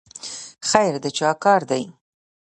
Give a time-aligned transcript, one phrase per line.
[0.69, 1.83] خیر د چا کار دی؟